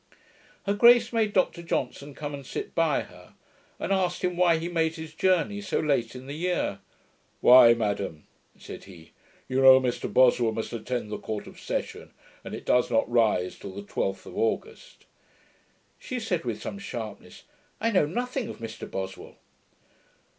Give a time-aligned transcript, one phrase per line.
[0.65, 3.35] Her grace made Dr Johnson come and sit by her,
[3.79, 6.79] and asked him why he made his journey so late in the year.
[7.39, 8.25] 'Why, madam,'
[8.57, 9.11] said he,
[9.47, 12.09] 'you know Mr Boswell must attend the Court of Session,
[12.43, 15.05] and it does not rise till the twelfth of August.'
[15.99, 17.43] She said, with some sharpness,
[17.79, 19.35] 'I KNOW NOTHING of Mr Boswell.'